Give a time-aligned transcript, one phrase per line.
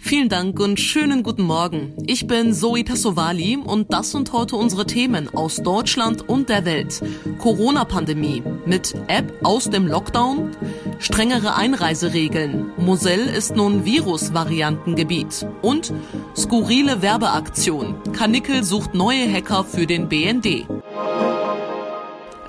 [0.00, 1.92] Vielen Dank und schönen guten Morgen.
[2.06, 7.02] Ich bin Zoe Tassovali und das sind heute unsere Themen aus Deutschland und der Welt.
[7.38, 10.52] Corona-Pandemie mit App aus dem Lockdown,
[11.00, 15.92] strengere Einreiseregeln, Moselle ist nun Virus-Variantengebiet und
[16.36, 17.96] skurrile Werbeaktion.
[18.12, 20.66] Kanickel sucht neue Hacker für den BND.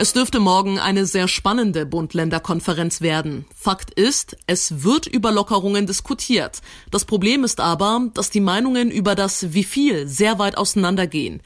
[0.01, 3.43] Es dürfte morgen eine sehr spannende Bund-Länder-Konferenz werden.
[3.53, 6.61] Fakt ist, es wird über Lockerungen diskutiert.
[6.89, 11.41] Das Problem ist aber, dass die Meinungen über das Wie viel sehr weit auseinandergehen.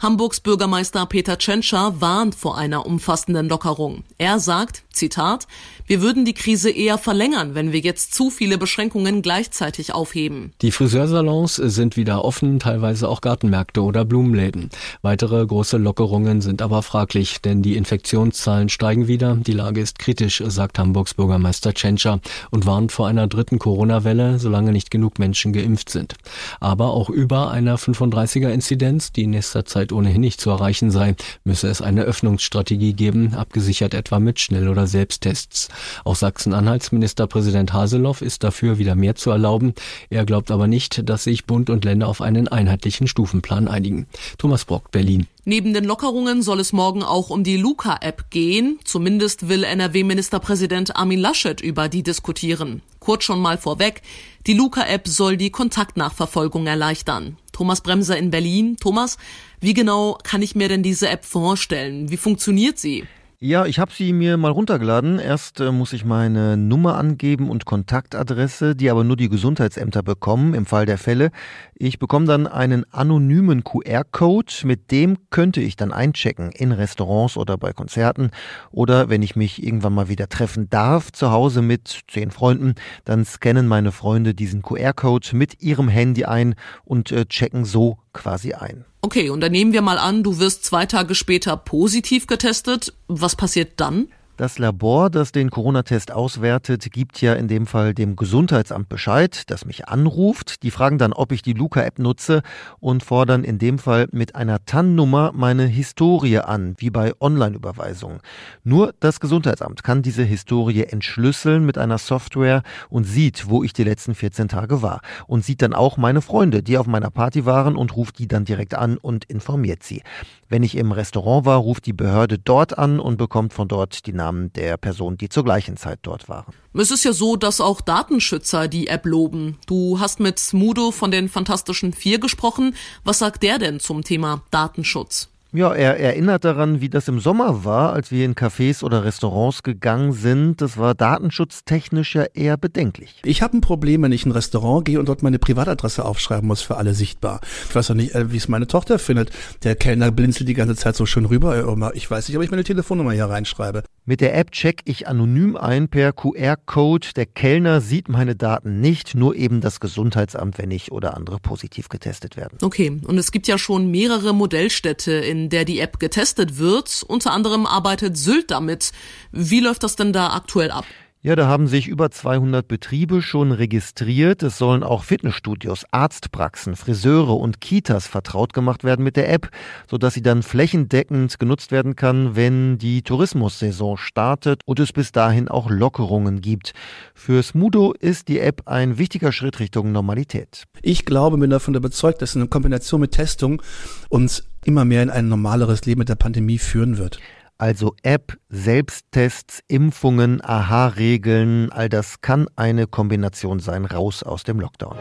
[0.00, 4.04] Hamburgs Bürgermeister Peter Tschentscher warnt vor einer umfassenden Lockerung.
[4.16, 5.48] Er sagt, Zitat,
[5.88, 10.52] wir würden die Krise eher verlängern, wenn wir jetzt zu viele Beschränkungen gleichzeitig aufheben.
[10.62, 14.70] Die Friseursalons sind wieder offen, teilweise auch Gartenmärkte oder Blumenläden.
[15.02, 19.34] Weitere große Lockerungen sind aber fraglich, denn die Infektionszahlen steigen wieder.
[19.34, 22.20] Die Lage ist kritisch, sagt Hamburgs Bürgermeister Tschentscher
[22.50, 26.14] und warnt vor einer dritten Corona-Welle, solange nicht genug Menschen geimpft sind.
[26.60, 31.14] Aber auch über einer 35er-Inzidenz, die in nächster Zeit Zeit ohnehin nicht zu erreichen sei,
[31.44, 35.68] müsse es eine Öffnungsstrategie geben, abgesichert etwa mit Schnell- oder Selbsttests.
[36.04, 39.74] Auch Sachsen-Anhalts Ministerpräsident Haseloff ist dafür, wieder mehr zu erlauben.
[40.10, 44.06] Er glaubt aber nicht, dass sich Bund und Länder auf einen einheitlichen Stufenplan einigen.
[44.36, 45.26] Thomas Brock, Berlin.
[45.44, 48.78] Neben den Lockerungen soll es morgen auch um die Luca-App gehen.
[48.84, 52.82] Zumindest will NRW-Ministerpräsident Armin Laschet über die diskutieren.
[53.00, 54.02] Kurz schon mal vorweg,
[54.46, 57.38] die Luca-App soll die Kontaktnachverfolgung erleichtern.
[57.58, 58.76] Thomas Bremser in Berlin.
[58.76, 59.18] Thomas,
[59.60, 62.08] wie genau kann ich mir denn diese App vorstellen?
[62.08, 63.04] Wie funktioniert sie?
[63.40, 65.20] Ja, ich habe sie mir mal runtergeladen.
[65.20, 70.54] Erst äh, muss ich meine Nummer angeben und Kontaktadresse, die aber nur die Gesundheitsämter bekommen
[70.54, 71.30] im Fall der Fälle.
[71.76, 77.56] Ich bekomme dann einen anonymen QR-Code, mit dem könnte ich dann einchecken in Restaurants oder
[77.58, 78.32] bei Konzerten
[78.72, 82.74] oder wenn ich mich irgendwann mal wieder treffen darf, zu Hause mit zehn Freunden,
[83.04, 88.54] dann scannen meine Freunde diesen QR-Code mit ihrem Handy ein und äh, checken so quasi
[88.54, 88.84] ein.
[89.08, 92.92] Okay, und dann nehmen wir mal an, du wirst zwei Tage später positiv getestet.
[93.06, 94.08] Was passiert dann?
[94.38, 99.64] Das Labor, das den Corona-Test auswertet, gibt ja in dem Fall dem Gesundheitsamt Bescheid, das
[99.64, 100.62] mich anruft.
[100.62, 102.42] Die fragen dann, ob ich die Luca-App nutze
[102.78, 108.20] und fordern in dem Fall mit einer TAN-Nummer meine Historie an, wie bei Online-Überweisungen.
[108.62, 113.82] Nur das Gesundheitsamt kann diese Historie entschlüsseln mit einer Software und sieht, wo ich die
[113.82, 115.00] letzten 14 Tage war.
[115.26, 118.44] Und sieht dann auch meine Freunde, die auf meiner Party waren und ruft die dann
[118.44, 120.02] direkt an und informiert sie.
[120.48, 124.12] Wenn ich im Restaurant war, ruft die Behörde dort an und bekommt von dort die
[124.28, 126.52] Namen der Personen, die zur gleichen Zeit dort waren.
[126.74, 129.58] Es ist ja so, dass auch Datenschützer die App loben.
[129.66, 132.74] Du hast mit Smudo von den Fantastischen Vier gesprochen.
[133.04, 135.30] Was sagt der denn zum Thema Datenschutz?
[135.50, 139.62] Ja, er erinnert daran, wie das im Sommer war, als wir in Cafés oder Restaurants
[139.62, 140.60] gegangen sind.
[140.60, 143.14] Das war datenschutztechnisch ja eher bedenklich.
[143.24, 146.46] Ich habe ein Problem, wenn ich in ein Restaurant gehe und dort meine Privatadresse aufschreiben
[146.46, 147.40] muss für alle sichtbar.
[147.66, 149.30] Ich weiß auch nicht, äh, wie es meine Tochter findet.
[149.62, 151.56] Der Kellner blinzelt die ganze Zeit so schön rüber.
[151.56, 153.84] Äh, ich weiß nicht, ob ich meine Telefonnummer hier reinschreibe.
[154.04, 157.08] Mit der App check ich anonym ein per QR-Code.
[157.16, 161.88] Der Kellner sieht meine Daten nicht, nur eben das Gesundheitsamt, wenn ich oder andere positiv
[161.88, 162.58] getestet werden.
[162.60, 167.04] Okay, und es gibt ja schon mehrere Modellstädte, in der die App getestet wird.
[167.06, 168.92] Unter anderem arbeitet Sylt damit.
[169.30, 170.84] Wie läuft das denn da aktuell ab?
[171.20, 174.44] Ja, da haben sich über 200 Betriebe schon registriert.
[174.44, 179.50] Es sollen auch Fitnessstudios, Arztpraxen, Friseure und Kitas vertraut gemacht werden mit der App,
[179.90, 185.48] sodass sie dann flächendeckend genutzt werden kann, wenn die Tourismussaison startet und es bis dahin
[185.48, 186.72] auch Lockerungen gibt.
[187.14, 190.66] Für Smudo ist die App ein wichtiger Schritt Richtung Normalität.
[190.82, 193.60] Ich glaube, bin davon überzeugt, dass eine Kombination mit Testung
[194.08, 197.18] uns immer mehr in ein normaleres Leben mit der Pandemie führen wird.
[197.56, 204.94] Also App, Selbsttests, Impfungen, Aha-Regeln, all das kann eine Kombination sein, raus aus dem Lockdown.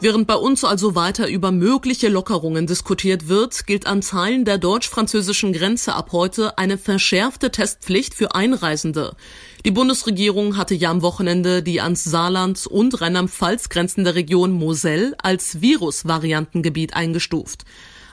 [0.00, 5.52] Während bei uns also weiter über mögliche Lockerungen diskutiert wird, gilt an Teilen der deutsch-französischen
[5.52, 9.16] Grenze ab heute eine verschärfte Testpflicht für Einreisende.
[9.64, 15.60] Die Bundesregierung hatte ja am Wochenende die ans Saarland und Rheinland-Pfalz grenzende Region Moselle als
[15.62, 17.64] Virusvariantengebiet eingestuft.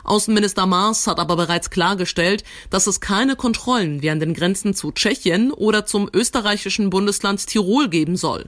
[0.05, 4.91] Außenminister Maas hat aber bereits klargestellt, dass es keine Kontrollen wie an den Grenzen zu
[4.91, 8.45] Tschechien oder zum österreichischen Bundesland Tirol geben soll.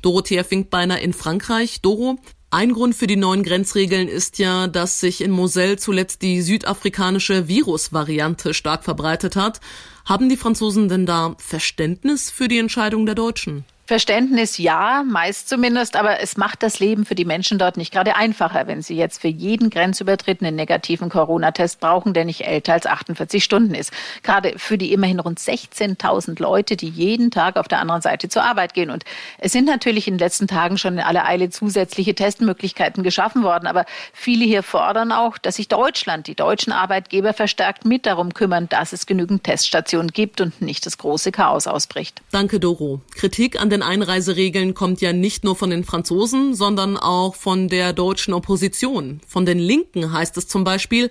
[0.00, 1.80] Dorothea Finkbeiner in Frankreich.
[1.82, 2.18] Doro,
[2.50, 7.46] ein Grund für die neuen Grenzregeln ist ja, dass sich in Moselle zuletzt die südafrikanische
[7.46, 9.60] Virusvariante stark verbreitet hat.
[10.06, 13.66] Haben die Franzosen denn da Verständnis für die Entscheidung der Deutschen?
[13.88, 18.16] Verständnis ja, meist zumindest, aber es macht das Leben für die Menschen dort nicht gerade
[18.16, 22.84] einfacher, wenn sie jetzt für jeden Grenzübertritt einen negativen Corona-Test brauchen, der nicht älter als
[22.84, 23.90] 48 Stunden ist.
[24.22, 28.44] Gerade für die immerhin rund 16.000 Leute, die jeden Tag auf der anderen Seite zur
[28.44, 28.90] Arbeit gehen.
[28.90, 29.04] Und
[29.38, 33.66] es sind natürlich in den letzten Tagen schon in aller Eile zusätzliche Testmöglichkeiten geschaffen worden,
[33.66, 38.68] aber viele hier fordern auch, dass sich Deutschland, die deutschen Arbeitgeber verstärkt mit darum kümmern,
[38.68, 42.20] dass es genügend Teststationen gibt und nicht das große Chaos ausbricht.
[42.32, 43.00] Danke, Doro.
[43.16, 47.68] Kritik an den den Einreiseregeln kommt ja nicht nur von den Franzosen, sondern auch von
[47.68, 49.20] der deutschen Opposition.
[49.26, 51.10] Von den Linken heißt es zum Beispiel,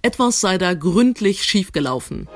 [0.00, 2.26] etwas sei da gründlich schiefgelaufen.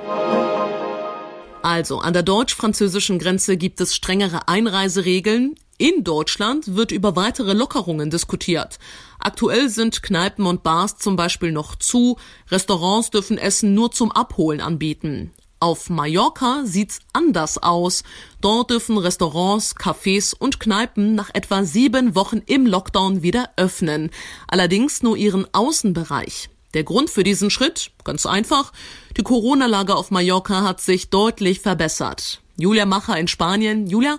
[1.63, 5.55] Also, an der deutsch-französischen Grenze gibt es strengere Einreiseregeln.
[5.79, 8.79] In Deutschland wird über weitere Lockerungen diskutiert.
[9.19, 12.19] Aktuell sind Kneipen und Bars zum Beispiel noch zu,
[12.51, 15.33] Restaurants dürfen Essen nur zum Abholen anbieten.
[15.63, 18.03] Auf Mallorca sieht's anders aus.
[18.41, 24.11] Dort dürfen Restaurants, Cafés und Kneipen nach etwa sieben Wochen im Lockdown wieder öffnen.
[24.49, 26.49] Allerdings nur ihren Außenbereich.
[26.73, 27.91] Der Grund für diesen Schritt?
[28.05, 28.73] Ganz einfach.
[29.19, 32.41] Die Corona-Lage auf Mallorca hat sich deutlich verbessert.
[32.57, 33.87] Julia Macher in Spanien.
[33.87, 34.17] Julia,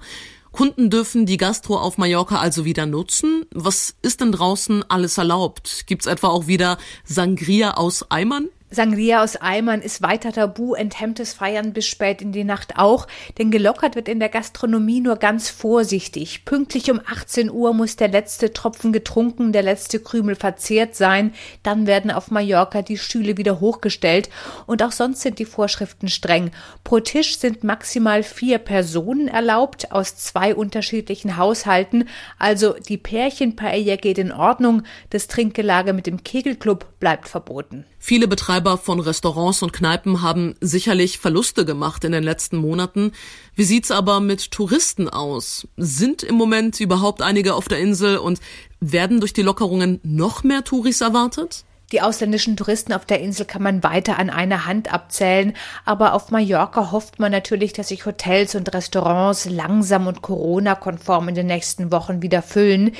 [0.52, 3.48] Kunden dürfen die Gastro auf Mallorca also wieder nutzen.
[3.52, 5.88] Was ist denn draußen alles erlaubt?
[5.88, 8.50] Gibt's etwa auch wieder Sangria aus Eimern?
[8.74, 13.06] Sangria aus Eimern ist weiter tabu, enthemmtes Feiern bis spät in die Nacht auch,
[13.38, 16.46] denn gelockert wird in der Gastronomie nur ganz vorsichtig.
[16.46, 21.34] Pünktlich um 18 Uhr muss der letzte Tropfen getrunken, der letzte Krümel verzehrt sein,
[21.64, 24.30] dann werden auf Mallorca die Stühle wieder hochgestellt
[24.68, 26.52] und auch sonst sind die Vorschriften streng.
[26.86, 32.08] Pro Tisch sind maximal vier Personen erlaubt aus zwei unterschiedlichen Haushalten,
[32.40, 37.84] also die Pärchenpaella geht in Ordnung, das Trinkgelage mit dem Kegelclub bleibt verboten.
[38.04, 43.12] Viele Betreiber von Restaurants und Kneipen haben sicherlich Verluste gemacht in den letzten Monaten.
[43.56, 45.68] Wie sieht's aber mit Touristen aus?
[45.78, 48.40] Sind im Moment überhaupt einige auf der Insel und
[48.80, 51.66] werden durch die Lockerungen noch mehr Touris erwartet?
[51.92, 56.32] Die ausländischen Touristen auf der Insel kann man weiter an einer Hand abzählen, aber auf
[56.32, 61.92] Mallorca hofft man natürlich, dass sich Hotels und Restaurants langsam und Corona-konform in den nächsten
[61.92, 62.92] Wochen wieder füllen.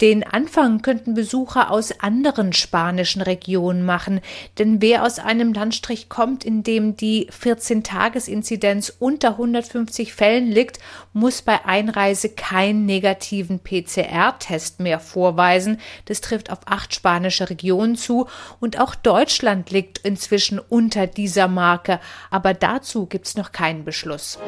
[0.00, 4.20] Den Anfang könnten Besucher aus anderen spanischen Regionen machen,
[4.56, 10.78] denn wer aus einem Landstrich kommt, in dem die 14-Tages-Inzidenz unter 150 Fällen liegt,
[11.12, 15.78] muss bei Einreise keinen negativen PCR-Test mehr vorweisen.
[16.06, 18.26] Das trifft auf acht spanische Regionen zu
[18.60, 24.38] und auch Deutschland liegt inzwischen unter dieser Marke, aber dazu gibt's noch keinen Beschluss.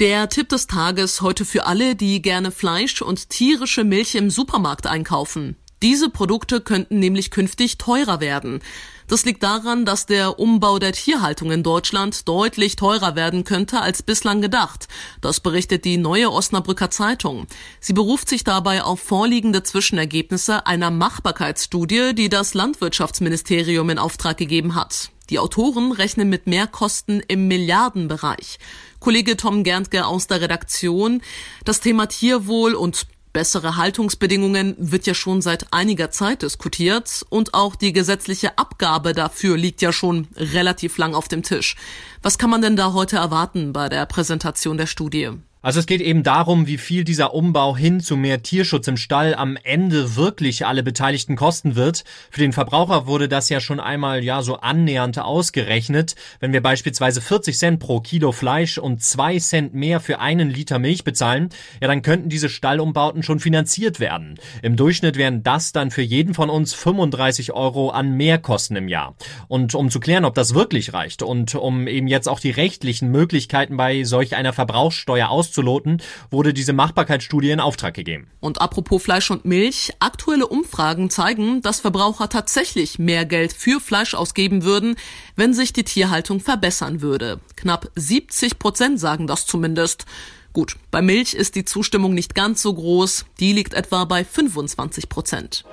[0.00, 4.86] Der Tipp des Tages heute für alle, die gerne Fleisch und tierische Milch im Supermarkt
[4.86, 5.56] einkaufen.
[5.82, 8.60] Diese Produkte könnten nämlich künftig teurer werden.
[9.08, 14.02] Das liegt daran, dass der Umbau der Tierhaltung in Deutschland deutlich teurer werden könnte als
[14.02, 14.88] bislang gedacht.
[15.20, 17.46] Das berichtet die neue Osnabrücker Zeitung.
[17.80, 24.74] Sie beruft sich dabei auf vorliegende Zwischenergebnisse einer Machbarkeitsstudie, die das Landwirtschaftsministerium in Auftrag gegeben
[24.74, 25.10] hat.
[25.30, 28.58] Die Autoren rechnen mit Mehrkosten im Milliardenbereich.
[28.98, 31.22] Kollege Tom Gerntke aus der Redaktion.
[31.64, 37.76] Das Thema Tierwohl und Bessere Haltungsbedingungen wird ja schon seit einiger Zeit diskutiert und auch
[37.76, 41.76] die gesetzliche Abgabe dafür liegt ja schon relativ lang auf dem Tisch.
[42.22, 45.30] Was kann man denn da heute erwarten bei der Präsentation der Studie?
[45.62, 49.34] Also es geht eben darum, wie viel dieser Umbau hin zu mehr Tierschutz im Stall
[49.34, 52.04] am Ende wirklich alle Beteiligten kosten wird.
[52.30, 56.14] Für den Verbraucher wurde das ja schon einmal ja so annähernd ausgerechnet.
[56.38, 60.78] Wenn wir beispielsweise 40 Cent pro Kilo Fleisch und 2 Cent mehr für einen Liter
[60.78, 61.50] Milch bezahlen,
[61.82, 64.36] ja dann könnten diese Stallumbauten schon finanziert werden.
[64.62, 69.14] Im Durchschnitt wären das dann für jeden von uns 35 Euro an Mehrkosten im Jahr.
[69.46, 73.10] Und um zu klären, ob das wirklich reicht und um eben jetzt auch die rechtlichen
[73.10, 78.28] Möglichkeiten bei solch einer Verbrauchssteuer auszuprobieren, auszuloten, wurde diese Machbarkeitsstudie in Auftrag gegeben.
[78.40, 84.14] Und apropos Fleisch und Milch, aktuelle Umfragen zeigen, dass Verbraucher tatsächlich mehr Geld für Fleisch
[84.14, 84.96] ausgeben würden,
[85.36, 87.40] wenn sich die Tierhaltung verbessern würde.
[87.56, 90.06] Knapp 70 Prozent sagen das zumindest.
[90.52, 95.08] Gut, bei Milch ist die Zustimmung nicht ganz so groß, die liegt etwa bei 25
[95.08, 95.64] Prozent.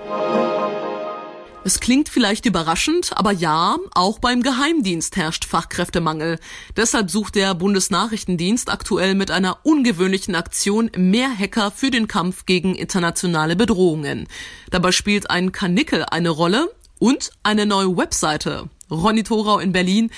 [1.68, 6.38] Es klingt vielleicht überraschend, aber ja, auch beim Geheimdienst herrscht Fachkräftemangel.
[6.78, 12.74] Deshalb sucht der Bundesnachrichtendienst aktuell mit einer ungewöhnlichen Aktion mehr Hacker für den Kampf gegen
[12.74, 14.28] internationale Bedrohungen.
[14.70, 18.70] Dabei spielt ein Kanickel eine Rolle und eine neue Webseite.
[18.90, 20.10] Ronny Thorau in Berlin.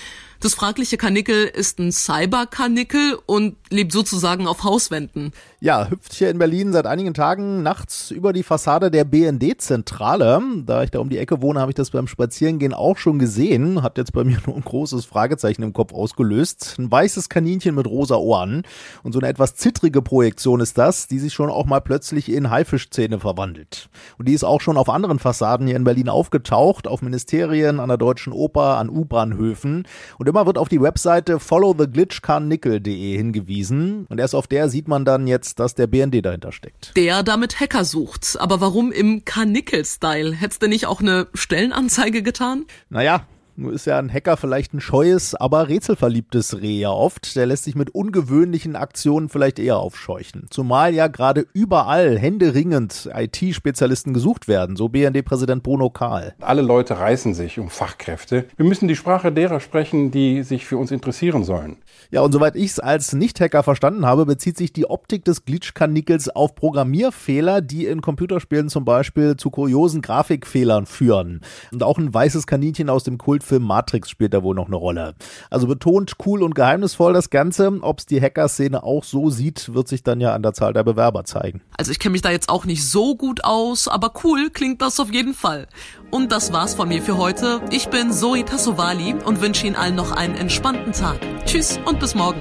[0.42, 5.32] Das fragliche Karnickel ist ein Cyber-Karnickel und lebt sozusagen auf Hauswänden.
[5.60, 10.40] Ja, hüpft hier in Berlin seit einigen Tagen nachts über die Fassade der BND-Zentrale.
[10.64, 13.82] Da ich da um die Ecke wohne, habe ich das beim Spazierengehen auch schon gesehen.
[13.82, 16.76] Hat jetzt bei mir nur ein großes Fragezeichen im Kopf ausgelöst.
[16.78, 18.62] Ein weißes Kaninchen mit rosa Ohren.
[19.02, 22.48] Und so eine etwas zittrige Projektion ist das, die sich schon auch mal plötzlich in
[22.48, 23.90] Haifischzähne verwandelt.
[24.16, 27.88] Und die ist auch schon auf anderen Fassaden hier in Berlin aufgetaucht, auf Ministerien, an
[27.88, 29.86] der Deutschen Oper, an U-Bahnhöfen.
[30.16, 34.06] Und immer wird auf die Webseite followtheglitchcarnickel.de hingewiesen.
[34.08, 36.96] Und erst auf der sieht man dann jetzt dass der BND dahinter steckt.
[36.96, 38.36] Der damit Hacker sucht.
[38.40, 40.32] Aber warum im Karnickel-Style?
[40.32, 42.64] Hättest du nicht auch eine Stellenanzeige getan?
[42.88, 43.26] Naja,
[43.60, 47.36] nur ist ja ein Hacker vielleicht ein scheues, aber rätselverliebtes Reh ja oft.
[47.36, 50.46] Der lässt sich mit ungewöhnlichen Aktionen vielleicht eher aufscheuchen.
[50.50, 56.34] Zumal ja gerade überall händeringend IT-Spezialisten gesucht werden, so BND-Präsident Bruno Kahl.
[56.40, 58.46] Alle Leute reißen sich um Fachkräfte.
[58.56, 61.76] Wir müssen die Sprache derer sprechen, die sich für uns interessieren sollen.
[62.10, 66.30] Ja, und soweit ich es als Nicht-Hacker verstanden habe, bezieht sich die Optik des Glitch-Karnickels
[66.30, 71.42] auf Programmierfehler, die in Computerspielen zum Beispiel zu kuriosen Grafikfehlern führen.
[71.72, 73.18] Und auch ein weißes Kaninchen aus dem
[73.50, 75.14] Kultfilm Matrix spielt da wohl noch eine Rolle.
[75.50, 77.78] Also betont cool und geheimnisvoll das Ganze.
[77.82, 80.84] Ob es die Hacker-Szene auch so sieht, wird sich dann ja an der Zahl der
[80.84, 81.60] Bewerber zeigen.
[81.76, 85.00] Also ich kenne mich da jetzt auch nicht so gut aus, aber cool klingt das
[85.00, 85.66] auf jeden Fall.
[86.10, 87.60] Und das war's von mir für heute.
[87.70, 91.18] Ich bin Zoe Tassovali und wünsche Ihnen allen noch einen entspannten Tag.
[91.44, 92.40] Tschüss und bis morgen.